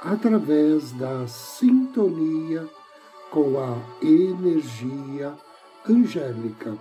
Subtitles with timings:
[0.00, 2.68] através da sintonia
[3.30, 5.34] com a energia
[5.88, 6.76] angélica.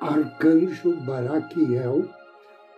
[0.00, 2.08] Arcanjo Baraquiel,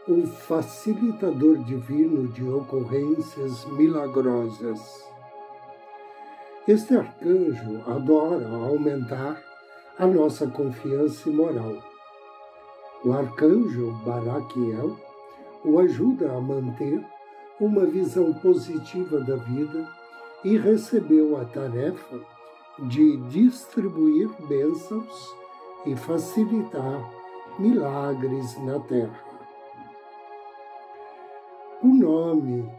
[0.06, 5.02] o facilitador divino de ocorrências milagrosas.
[6.68, 9.42] Este arcanjo adora aumentar
[9.98, 11.82] a nossa confiança moral.
[13.02, 14.94] O arcanjo Baraquiel
[15.64, 17.02] o ajuda a manter
[17.58, 19.88] uma visão positiva da vida
[20.44, 22.20] e recebeu a tarefa
[22.78, 25.34] de distribuir bênçãos
[25.86, 27.10] e facilitar
[27.58, 29.33] milagres na terra.
[32.14, 32.72] Nome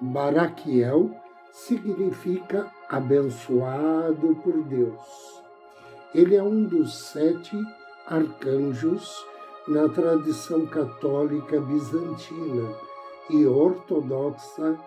[0.00, 1.10] Baraquiel
[1.50, 5.42] significa abençoado por Deus.
[6.14, 7.56] Ele é um dos sete
[8.06, 9.26] arcanjos
[9.66, 12.72] na tradição católica bizantina
[13.30, 14.78] e ortodoxa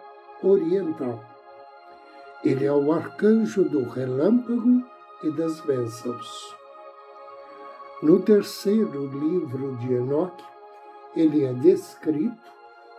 [0.41, 1.19] oriental.
[2.45, 4.85] Ele é o arcanjo do relâmpago
[5.21, 6.55] e das bênçãos.
[8.01, 10.45] No terceiro livro de Enoque,
[11.13, 12.54] ele é descrito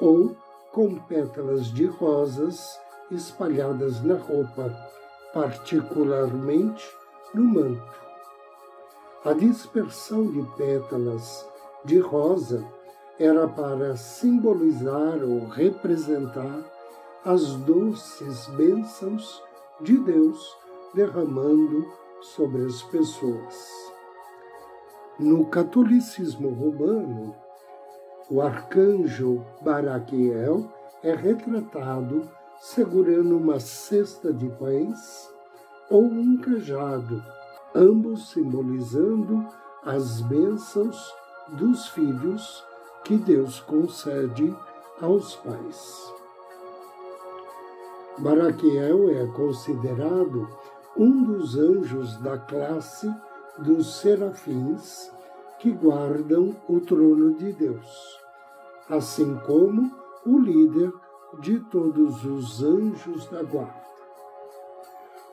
[0.00, 0.34] ou
[0.72, 4.74] com pétalas de rosas espalhadas na roupa,
[5.32, 6.84] particularmente
[7.34, 8.02] no manto.
[9.24, 11.46] A dispersão de pétalas
[11.84, 12.66] de rosa
[13.18, 16.64] era para simbolizar ou representar
[17.24, 19.42] as doces bênçãos
[19.80, 20.56] de Deus
[20.94, 21.86] derramando
[22.20, 23.92] sobre as pessoas.
[25.18, 27.36] No catolicismo romano,
[28.32, 30.66] o arcanjo Baraquiel
[31.02, 32.26] é retratado
[32.58, 35.30] segurando uma cesta de pães
[35.90, 37.22] ou um cajado,
[37.74, 39.46] ambos simbolizando
[39.84, 41.14] as bênçãos
[41.50, 42.64] dos filhos
[43.04, 44.56] que Deus concede
[44.98, 46.14] aos pais.
[48.16, 50.48] Baraquiel é considerado
[50.96, 53.12] um dos anjos da classe
[53.58, 55.12] dos serafins
[55.58, 58.21] que guardam o trono de Deus,
[58.88, 59.90] assim como
[60.26, 60.92] o líder
[61.40, 63.82] de todos os anjos da guarda.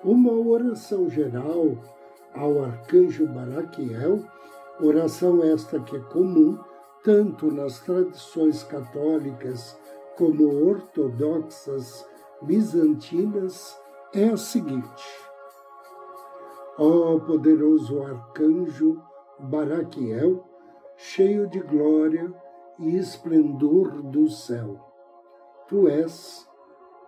[0.03, 1.77] Uma oração geral
[2.33, 4.23] ao arcanjo Baraquiel,
[4.81, 6.57] oração esta que é comum
[7.03, 9.77] tanto nas tradições católicas
[10.17, 12.05] como ortodoxas
[12.41, 13.77] bizantinas,
[14.13, 15.05] é a seguinte:
[16.77, 19.01] Ó oh, poderoso arcanjo
[19.39, 20.45] Baraquiel,
[20.95, 22.33] cheio de glória
[22.79, 24.79] e esplendor do céu,
[25.67, 26.47] tu és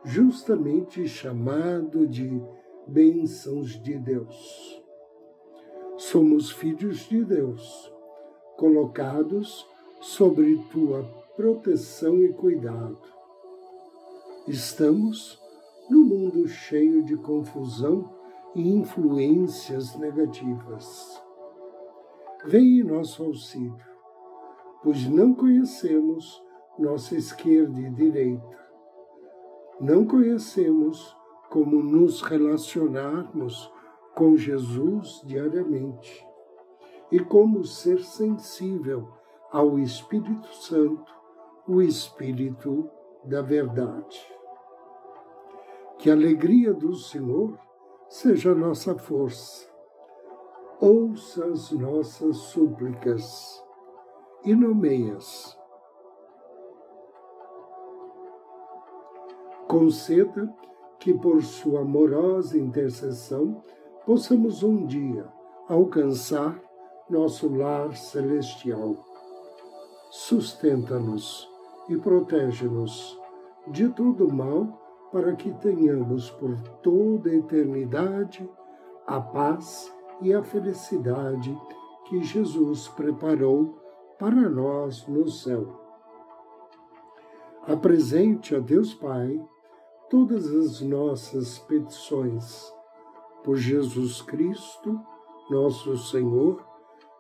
[0.04, 2.42] justamente chamado de
[2.88, 4.84] bênçãos de Deus.
[5.98, 7.92] Somos filhos de Deus,
[8.58, 9.68] colocados
[10.02, 11.04] sobre tua
[11.36, 13.00] proteção e cuidado.
[14.48, 15.40] Estamos
[15.90, 18.10] no mundo cheio de confusão
[18.56, 21.22] e influências negativas.
[22.46, 23.91] Vem em nosso auxílio,
[24.84, 26.42] pois não conhecemos
[26.78, 28.60] nossa esquerda e direita.
[29.80, 31.16] Não conhecemos
[31.50, 33.72] como nos relacionarmos
[34.16, 36.26] com Jesus diariamente
[37.12, 39.10] e como ser sensível
[39.52, 41.14] ao Espírito Santo,
[41.68, 42.90] o Espírito
[43.24, 44.26] da Verdade.
[45.98, 47.60] Que a alegria do Senhor
[48.08, 49.70] seja nossa força.
[50.80, 53.64] Ouça as nossas súplicas
[54.44, 55.58] e nomeias.
[59.68, 60.54] Conceda
[61.00, 63.64] que por sua amorosa intercessão
[64.06, 65.26] possamos um dia
[65.68, 66.60] alcançar
[67.10, 68.96] nosso lar celestial.
[70.10, 71.50] Sustenta-nos
[71.88, 73.20] e protege-nos
[73.68, 74.80] de todo mal,
[75.12, 78.50] para que tenhamos por toda a eternidade
[79.06, 81.58] a paz e a felicidade
[82.06, 83.81] que Jesus preparou
[84.22, 85.66] para nós no céu.
[87.64, 89.44] Apresente a Deus Pai
[90.12, 92.72] todas as nossas petições
[93.44, 95.02] por Jesus Cristo,
[95.50, 96.64] nosso Senhor,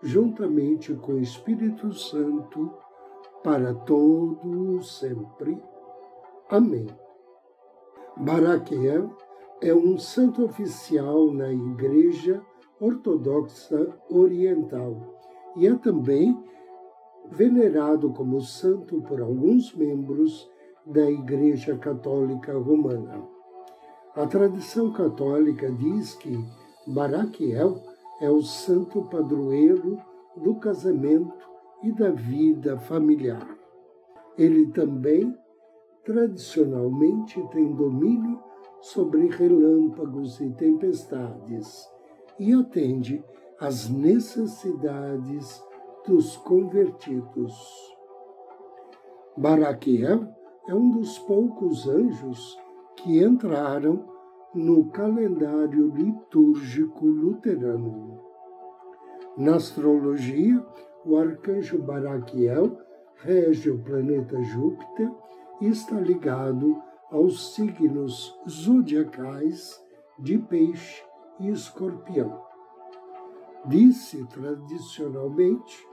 [0.03, 2.71] juntamente com o Espírito Santo,
[3.43, 5.59] para todo sempre.
[6.51, 6.85] Amém.
[8.15, 9.09] Baraquiel
[9.59, 12.45] é um santo oficial na Igreja
[12.79, 15.19] Ortodoxa Oriental
[15.55, 16.37] e é também
[17.31, 20.49] venerado como santo por alguns membros
[20.85, 23.23] da Igreja Católica Romana.
[24.13, 26.37] A tradição católica diz que
[26.85, 27.81] Baraquiel
[28.19, 29.97] é o santo padroeiro
[30.35, 31.49] do casamento
[31.81, 33.47] e da vida familiar.
[34.37, 35.33] Ele também,
[36.03, 38.39] tradicionalmente, tem domínio
[38.81, 41.87] sobre relâmpagos e tempestades
[42.39, 43.23] e atende
[43.59, 45.63] às necessidades
[46.05, 47.53] dos convertidos.
[49.37, 50.27] Baraquiel
[50.67, 52.57] é um dos poucos anjos
[52.97, 54.05] que entraram
[54.53, 58.19] no calendário litúrgico luterano.
[59.37, 60.65] Na astrologia,
[61.05, 62.77] o arcanjo Baraquiel
[63.15, 65.09] rege o planeta Júpiter
[65.61, 66.81] e está ligado
[67.11, 69.81] aos signos zodiacais
[70.19, 71.03] de Peixe
[71.39, 72.41] e Escorpião.
[73.65, 75.90] Disse tradicionalmente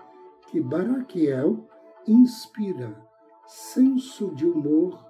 [0.50, 1.68] que Baraquiel
[2.06, 2.94] inspira
[3.46, 5.06] senso de humor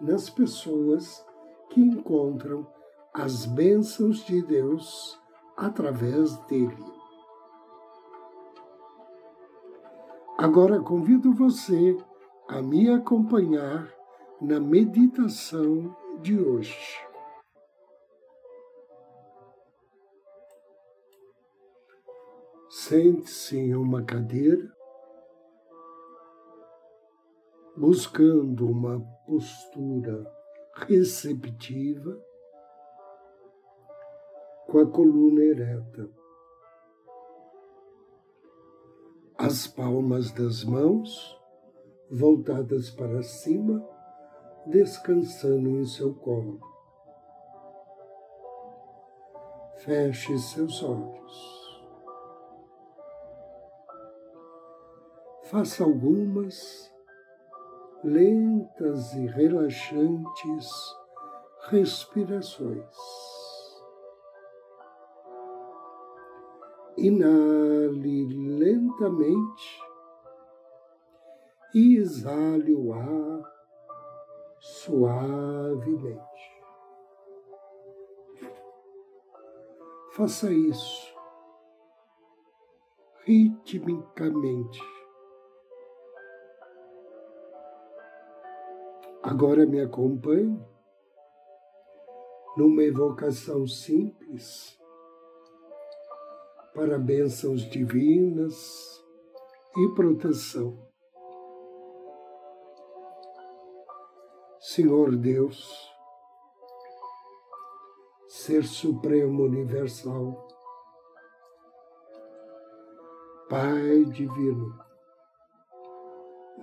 [0.00, 1.24] nas pessoas
[1.68, 2.66] que encontram
[3.14, 5.20] as bênçãos de Deus
[5.56, 6.84] através dele.
[10.38, 11.96] Agora convido você
[12.48, 13.92] a me acompanhar
[14.40, 16.98] na meditação de hoje.
[22.70, 24.72] Sente-se em uma cadeira,
[27.80, 30.30] buscando uma postura
[30.86, 32.22] receptiva,
[34.66, 36.10] com a coluna ereta.
[39.38, 41.40] As palmas das mãos
[42.10, 43.82] voltadas para cima,
[44.66, 46.60] descansando em seu colo.
[49.78, 51.80] Feche seus olhos.
[55.44, 56.89] Faça algumas
[58.02, 60.70] lentas e relaxantes
[61.68, 62.96] respirações.
[66.96, 68.26] Inale
[68.58, 69.82] lentamente
[71.74, 73.42] e exale o ar
[74.58, 76.20] suavemente.
[80.12, 81.14] Faça isso
[83.24, 84.99] ritmicamente
[89.30, 90.60] Agora me acompanhe
[92.56, 94.76] numa evocação simples
[96.74, 99.00] para bênçãos divinas
[99.76, 100.76] e proteção.
[104.58, 105.88] Senhor Deus,
[108.26, 110.48] Ser Supremo Universal,
[113.48, 114.76] Pai Divino,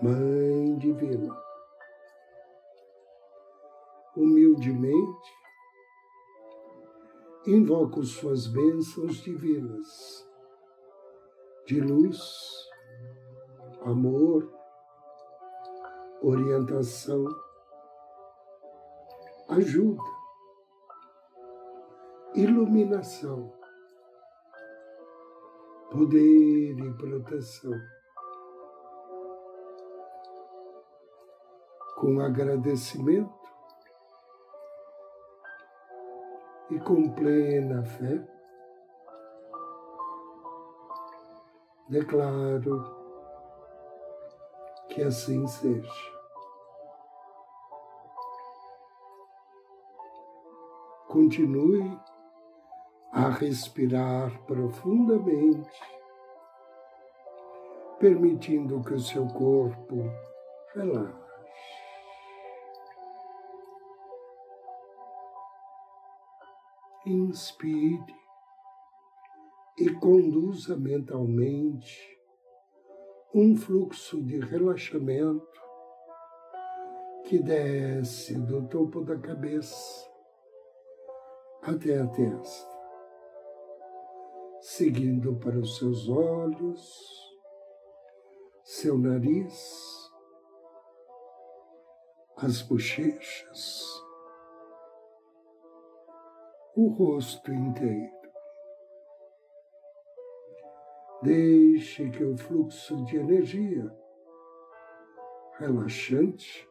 [0.01, 1.46] Mãe Divina,
[4.57, 5.37] humildemente,
[7.45, 10.27] invoco suas bênçãos divinas
[11.65, 12.67] de luz,
[13.85, 14.51] amor,
[16.21, 17.25] orientação,
[19.49, 20.01] ajuda,
[22.35, 23.53] iluminação,
[25.91, 27.73] poder e proteção.
[31.95, 33.46] Com agradecimento,
[36.77, 38.23] e com plena fé,
[41.89, 42.95] declaro
[44.89, 46.17] que assim seja.
[51.07, 51.99] Continue
[53.11, 55.81] a respirar profundamente,
[57.99, 60.03] permitindo que o seu corpo
[60.75, 61.26] relaxe.
[67.11, 68.15] Inspire
[69.77, 72.17] e conduza mentalmente
[73.33, 75.61] um fluxo de relaxamento
[77.25, 80.09] que desce do topo da cabeça
[81.61, 82.77] até a testa,
[84.61, 87.27] seguindo para os seus olhos,
[88.63, 90.09] seu nariz,
[92.37, 94.06] as bochechas,
[96.77, 98.15] o rosto inteiro.
[101.23, 103.91] Deixe que o fluxo de energia
[105.57, 106.69] relaxante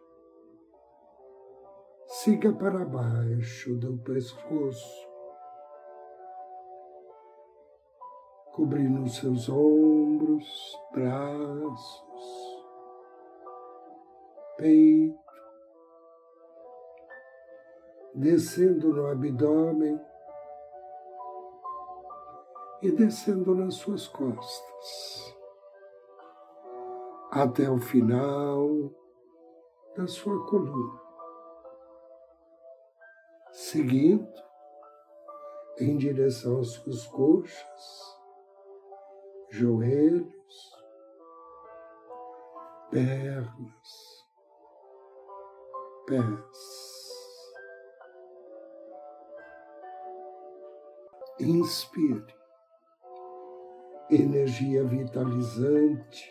[2.07, 5.09] siga para baixo do pescoço,
[8.53, 12.65] cobrindo seus ombros, braços,
[14.57, 15.26] peito,
[18.17, 20.01] descendo no abdômen
[22.81, 25.37] e descendo nas suas costas,
[27.31, 28.91] até o final
[29.95, 30.99] da sua coluna,
[33.53, 34.27] seguindo
[35.79, 38.19] em direção às suas coxas,
[39.51, 40.77] joelhos,
[42.91, 44.27] pernas,
[46.07, 46.76] pés.
[51.39, 52.35] Inspire
[54.11, 56.31] energia vitalizante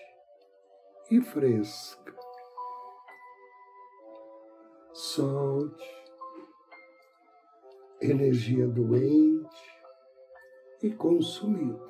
[1.12, 2.16] e fresca.
[4.92, 5.86] Solte
[8.02, 9.84] energia doente
[10.82, 11.88] e consumida.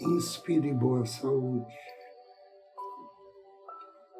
[0.00, 1.74] Inspire boa saúde.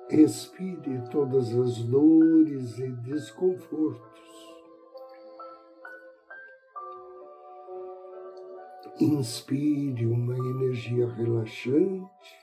[0.09, 4.10] Expire todas as dores e desconfortos.
[9.01, 12.39] Inspire uma energia relaxante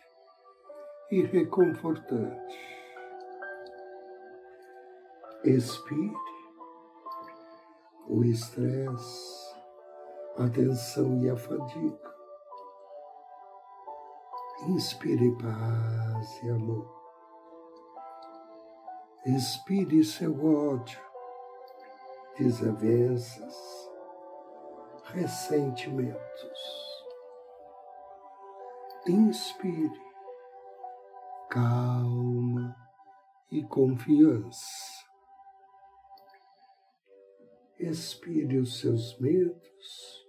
[1.11, 2.57] e reconfortante.
[5.43, 6.15] Expire
[8.07, 9.55] o estresse,
[10.35, 12.15] a tensão e a fadiga.
[14.69, 16.91] Inspire paz e amor.
[19.27, 20.99] Expire seu ódio,
[22.35, 23.76] desavenças,
[25.13, 26.17] ressentimentos.
[29.07, 30.01] Inspire
[31.49, 32.75] calma
[33.49, 35.05] e confiança.
[37.79, 40.27] Expire os seus medos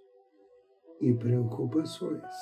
[1.01, 2.35] e preocupações.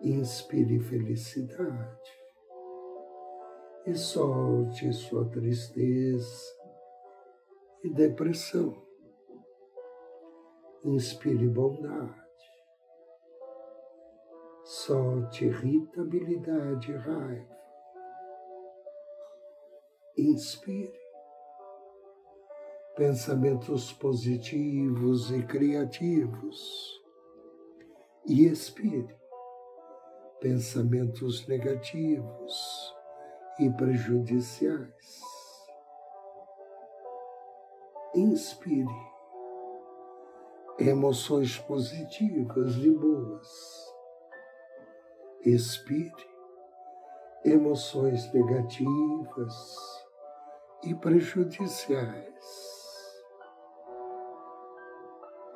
[0.00, 2.20] Inspire felicidade
[3.84, 6.56] e solte sua tristeza
[7.82, 8.89] e depressão
[10.84, 12.14] inspire bondade,
[14.64, 17.58] solte irritabilidade e raiva,
[20.16, 21.00] inspire.
[22.96, 27.00] Pensamentos positivos e criativos.
[28.26, 29.16] E expire.
[30.40, 32.94] Pensamentos negativos
[33.58, 35.22] e prejudiciais.
[38.14, 39.10] Inspire
[40.80, 43.94] emoções positivas e boas.
[45.44, 46.30] Expire
[47.44, 49.76] emoções negativas
[50.82, 52.70] e prejudiciais.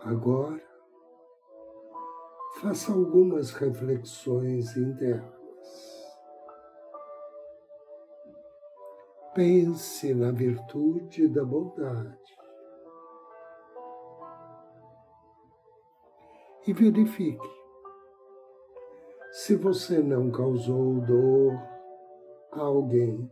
[0.03, 0.63] Agora,
[2.61, 5.35] faça algumas reflexões internas.
[9.35, 12.24] Pense na virtude da bondade
[16.67, 17.55] e verifique
[19.31, 21.53] se você não causou dor
[22.53, 23.31] a alguém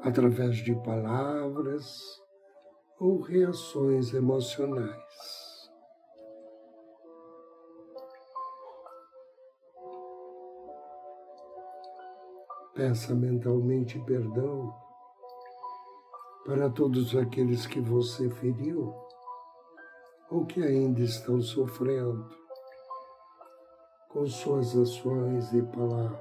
[0.00, 2.20] através de palavras
[2.98, 5.70] ou reações emocionais.
[12.74, 14.74] Peça mentalmente perdão
[16.44, 19.09] para todos aqueles que você feriu
[20.30, 22.28] ou que ainda estão sofrendo
[24.08, 26.20] com suas ações e palavras.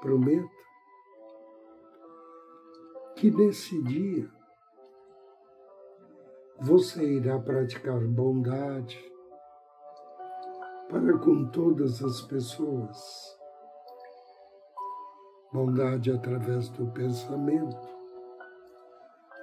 [0.00, 0.50] Prometo
[3.16, 4.30] que nesse dia
[6.60, 8.98] você irá praticar bondade
[10.88, 13.34] para com todas as pessoas.
[15.52, 18.03] bondade através do pensamento,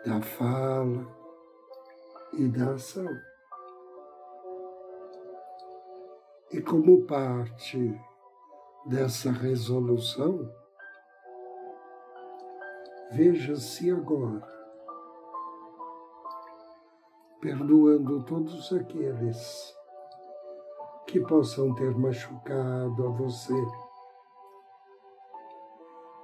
[0.06, 1.08] da fala
[2.34, 3.08] e da ação.
[6.52, 8.00] E como parte
[8.86, 10.52] dessa resolução,
[13.12, 14.48] veja-se agora,
[17.40, 19.74] perdoando todos aqueles
[21.08, 23.54] que possam ter machucado a você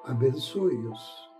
[0.07, 1.37] abençoe-os.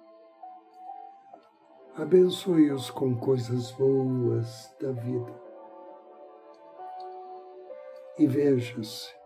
[2.00, 5.42] Abençoe-os com coisas boas da vida.
[8.20, 9.18] E veja-se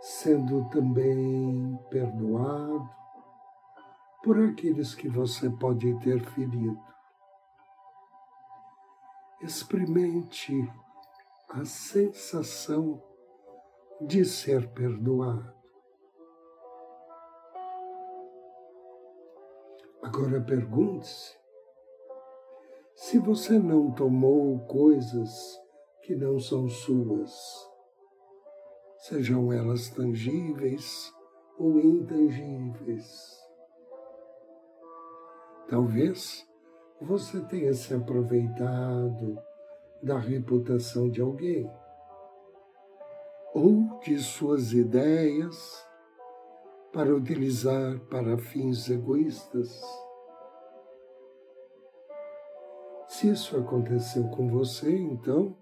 [0.00, 2.90] sendo também perdoado
[4.24, 6.82] por aqueles que você pode ter ferido.
[9.40, 10.68] Experimente
[11.48, 13.00] a sensação
[14.00, 15.54] de ser perdoado.
[20.02, 21.41] Agora pergunte-se:
[23.02, 25.28] se você não tomou coisas
[26.04, 27.32] que não são suas,
[28.96, 31.12] sejam elas tangíveis
[31.58, 33.36] ou intangíveis,
[35.68, 36.48] talvez
[37.00, 39.36] você tenha se aproveitado
[40.00, 41.68] da reputação de alguém
[43.52, 45.84] ou de suas ideias
[46.92, 49.82] para utilizar para fins egoístas.
[53.12, 55.54] Se isso aconteceu com você, então,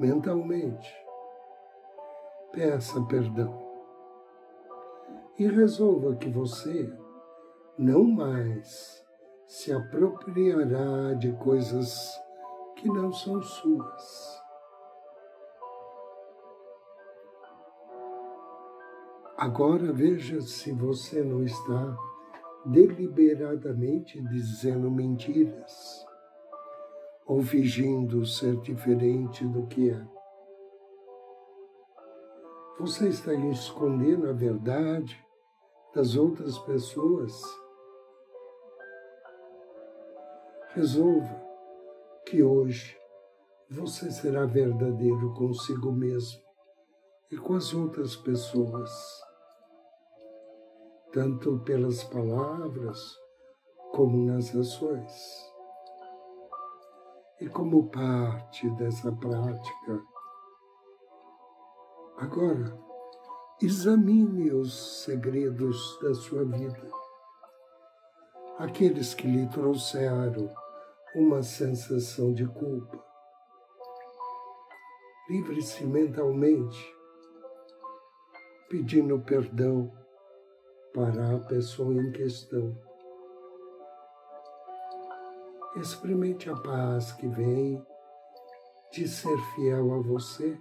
[0.00, 0.96] mentalmente,
[2.52, 3.54] peça perdão
[5.38, 6.90] e resolva que você
[7.76, 9.04] não mais
[9.46, 12.10] se apropriará de coisas
[12.76, 14.42] que não são suas.
[19.36, 21.94] Agora veja se você não está
[22.64, 26.06] deliberadamente dizendo mentiras
[27.26, 30.06] ou fingindo ser diferente do que é.
[32.78, 35.24] Você está escondendo a verdade
[35.94, 37.40] das outras pessoas.
[40.74, 41.42] Resolva
[42.26, 42.98] que hoje
[43.70, 46.42] você será verdadeiro consigo mesmo
[47.30, 48.90] e com as outras pessoas
[51.12, 52.98] tanto pelas palavras
[53.92, 55.53] como nas ações.
[57.44, 60.02] E como parte dessa prática,
[62.16, 62.74] agora
[63.60, 66.90] examine os segredos da sua vida,
[68.56, 70.50] aqueles que lhe trouxeram
[71.14, 73.04] uma sensação de culpa.
[75.28, 76.96] Livre-se mentalmente,
[78.70, 79.92] pedindo perdão
[80.94, 82.74] para a pessoa em questão.
[85.76, 87.84] Experimente a paz que vem
[88.92, 90.56] de ser fiel a você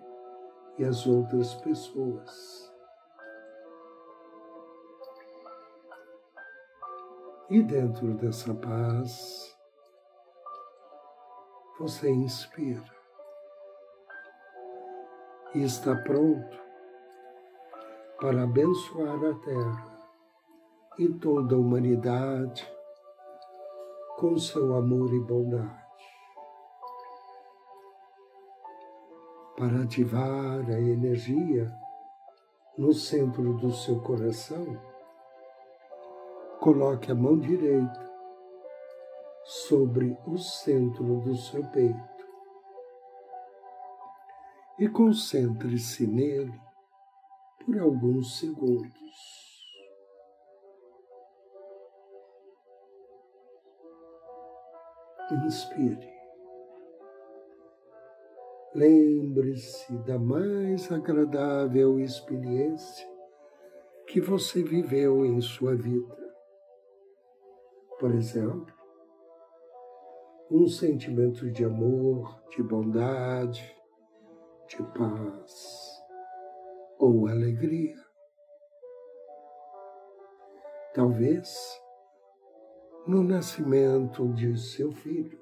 [0.80, 2.74] e às outras pessoas.
[7.48, 9.56] E dentro dessa paz,
[11.78, 12.84] você inspira
[15.54, 16.60] e está pronto
[18.20, 20.10] para abençoar a terra
[20.98, 22.73] e toda a humanidade
[24.24, 25.84] com seu amor e bondade.
[29.58, 31.70] Para ativar a energia
[32.78, 34.80] no centro do seu coração,
[36.62, 38.10] coloque a mão direita
[39.44, 42.26] sobre o centro do seu peito
[44.80, 46.58] e concentre-se nele
[47.66, 49.03] por alguns segundos.
[55.34, 56.14] Inspire.
[58.76, 63.08] Lembre-se da mais agradável experiência
[64.08, 66.34] que você viveu em sua vida.
[68.00, 68.74] Por exemplo,
[70.52, 73.76] um sentimento de amor, de bondade,
[74.68, 76.04] de paz
[77.00, 77.96] ou alegria.
[80.94, 81.83] Talvez
[83.06, 85.42] no nascimento de seu filho,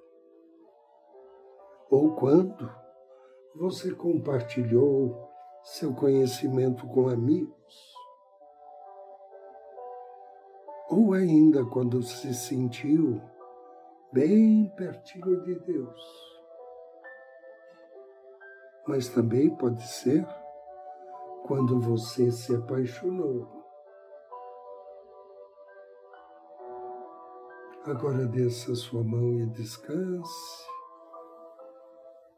[1.89, 2.69] ou quando
[3.55, 5.29] você compartilhou
[5.63, 7.93] seu conhecimento com amigos,
[10.89, 13.21] ou ainda quando se sentiu
[14.11, 16.01] bem pertinho de Deus.
[18.87, 20.25] Mas também pode ser
[21.45, 23.60] quando você se apaixonou
[27.85, 30.69] Agora desça sua mão e descanse.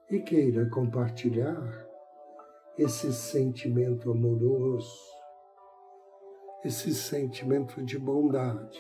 [0.10, 1.86] E queira compartilhar
[2.78, 4.98] esse sentimento amoroso,
[6.64, 8.80] esse sentimento de bondade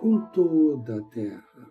[0.00, 1.70] com toda a terra.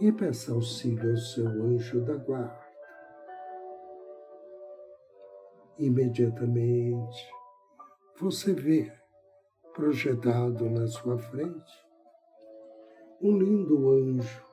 [0.00, 2.62] E peça auxílio ao seu anjo da guarda.
[5.78, 7.26] Imediatamente
[8.20, 9.01] você vê
[9.72, 11.86] projetado na sua frente
[13.20, 14.44] um lindo anjo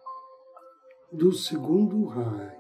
[1.12, 2.60] do segundo raio.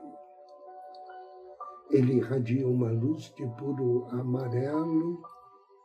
[1.91, 5.21] Ele irradia uma luz de puro amarelo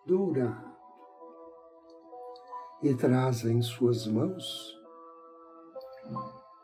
[0.07, 0.75] dourado
[2.83, 4.79] e traz em suas mãos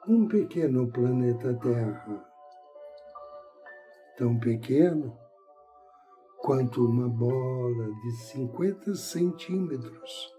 [0.09, 2.27] um pequeno planeta Terra,
[4.17, 5.20] tão pequeno
[6.43, 10.33] quanto uma bola de 50 centímetros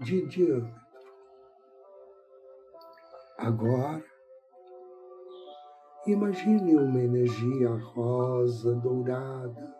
[0.00, 0.88] de diâmetro.
[3.38, 4.04] Agora,
[6.06, 9.74] imagine uma energia rosa dourada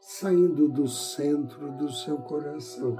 [0.00, 2.96] saindo do centro do seu coração,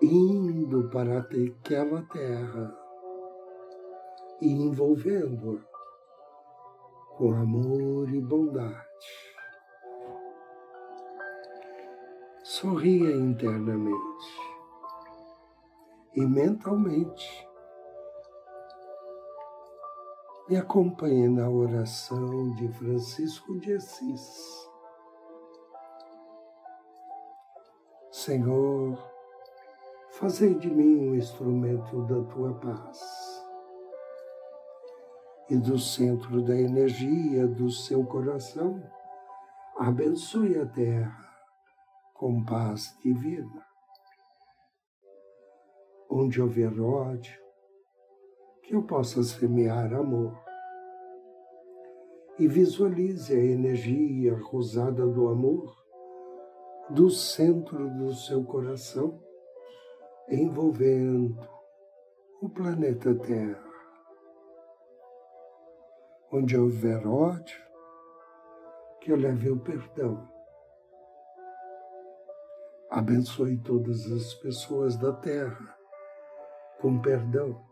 [0.00, 2.76] indo para aquela terra
[4.40, 5.67] e envolvendo-a
[7.18, 8.86] com amor e bondade.
[12.44, 13.98] Sorria internamente
[16.14, 17.48] e mentalmente.
[20.48, 24.68] Me acompanhe na oração de Francisco de Assis.
[28.12, 28.96] Senhor,
[30.12, 33.17] fazei de mim um instrumento da tua paz
[35.50, 38.82] e do centro da energia do seu coração,
[39.78, 41.26] abençoe a terra
[42.14, 43.66] com paz divina.
[46.10, 47.38] Onde houver ódio,
[48.62, 50.38] que eu possa semear amor.
[52.38, 55.76] E visualize a energia rosada do amor
[56.90, 59.20] do centro do seu coração,
[60.28, 61.36] envolvendo
[62.40, 63.67] o planeta Terra
[66.30, 67.58] onde houver ódio,
[69.00, 70.28] que eu leve o perdão.
[72.90, 75.78] Abençoe todas as pessoas da terra
[76.80, 77.64] com perdão.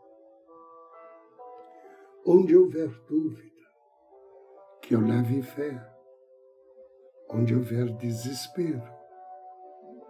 [2.27, 3.67] Onde houver dúvida,
[4.83, 5.93] que eu leve fé.
[7.29, 8.83] Onde houver desespero,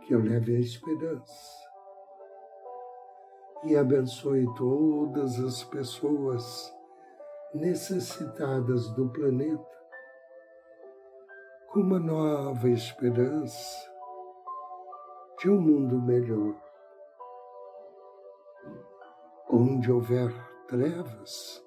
[0.03, 1.67] que eu leve a esperança.
[3.65, 6.76] E abençoe todas as pessoas
[7.57, 9.77] necessitadas do planeta
[11.69, 13.91] com uma nova esperança
[15.39, 16.55] de um mundo melhor.
[19.51, 20.31] Onde houver
[20.69, 21.65] trevas,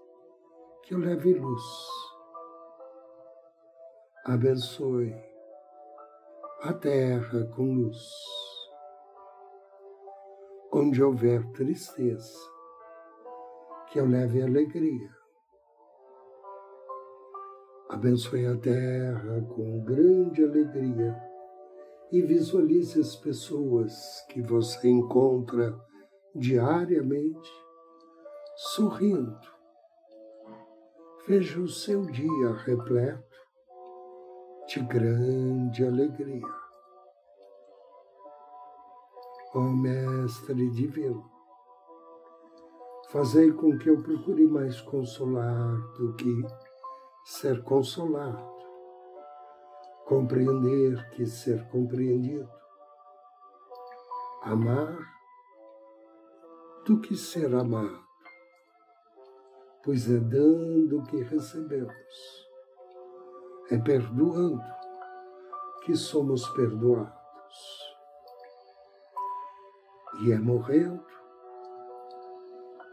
[0.83, 1.63] que eu leve luz.
[4.25, 5.15] Abençoe
[6.61, 7.99] a terra com luz.
[10.71, 12.37] Onde houver tristeza,
[13.87, 15.18] que eu leve alegria
[17.99, 21.21] Abençoe a terra com grande alegria
[22.09, 25.77] e visualize as pessoas que você encontra
[26.33, 27.51] diariamente
[28.55, 29.37] sorrindo.
[31.27, 33.37] Veja o seu dia repleto
[34.69, 36.47] de grande alegria.
[39.53, 41.29] Ó oh, Mestre Divino,
[43.09, 46.68] fazei com que eu procure mais consolar do que
[47.23, 48.57] ser consolado,
[50.05, 52.49] compreender que ser compreendido,
[54.41, 54.97] amar
[56.85, 58.03] do que ser amado,
[59.83, 62.47] pois é dando que recebemos,
[63.69, 64.63] é perdoando
[65.85, 67.19] que somos perdoados,
[70.21, 71.05] e é morrendo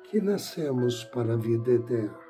[0.04, 2.25] que nascemos para a vida eterna.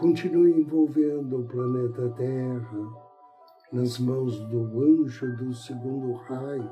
[0.00, 3.10] Continue envolvendo o planeta Terra
[3.70, 6.70] nas mãos do anjo do segundo raio,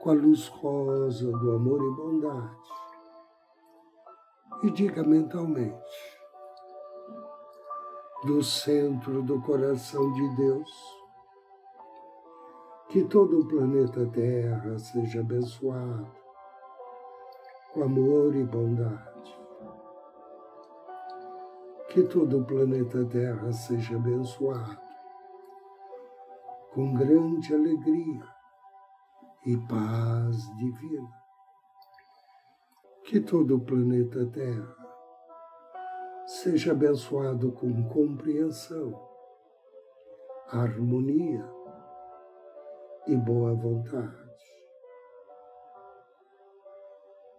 [0.00, 2.56] com a luz rosa do amor e bondade.
[4.64, 6.18] E diga mentalmente,
[8.24, 10.70] do centro do coração de Deus,
[12.88, 16.10] que todo o planeta Terra seja abençoado
[17.72, 19.41] com amor e bondade
[21.92, 24.80] que todo o planeta Terra seja abençoado
[26.72, 28.26] com grande alegria
[29.44, 31.10] e paz divina.
[33.04, 34.74] Que todo o planeta Terra
[36.24, 38.98] seja abençoado com compreensão,
[40.48, 41.46] harmonia
[43.06, 44.32] e boa vontade.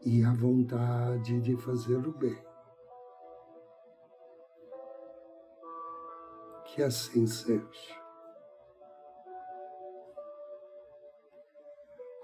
[0.06, 2.53] E a vontade de fazer o bem.
[6.74, 8.02] Que assim seja.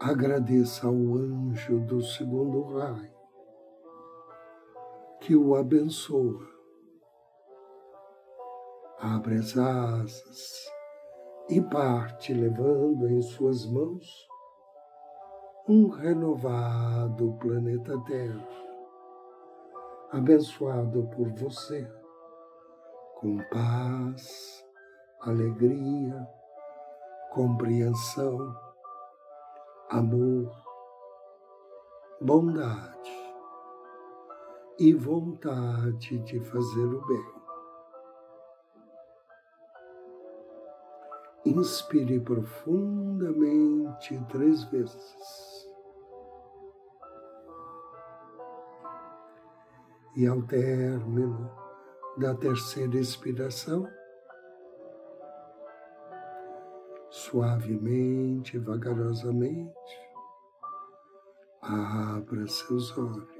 [0.02, 3.14] Agradeça ao anjo do segundo raio
[5.20, 6.48] que o abençoa.
[9.00, 10.72] Abre as asas
[11.48, 14.28] e parte levando em suas mãos
[15.68, 18.48] um renovado planeta Terra,
[20.12, 21.88] abençoado por você,
[23.20, 24.66] com paz,
[25.20, 26.26] alegria,
[27.34, 28.56] compreensão
[29.90, 30.50] amor,
[32.22, 33.36] bondade
[34.80, 37.40] e vontade de fazer o bem.
[41.48, 45.68] Inspire profundamente três vezes.
[50.16, 51.69] E ao término
[52.18, 53.88] da terceira expiração,
[57.10, 59.74] suavemente, vagarosamente,
[61.62, 63.40] abra seus olhos.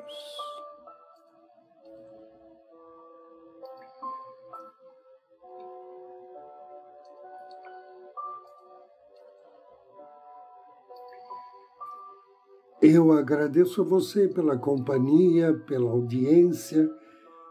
[12.82, 16.90] Eu agradeço a você pela companhia, pela audiência.